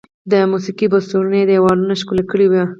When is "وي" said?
2.51-2.63